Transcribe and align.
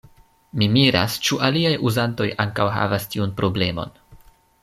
Mi 0.59 0.67
miras, 0.75 1.17
ĉu 1.27 1.37
aliaj 1.49 1.73
Uzantoj 1.89 2.27
ankaŭ 2.47 2.67
havas 2.79 3.07
tiun 3.13 3.37
Problemon. 3.43 3.93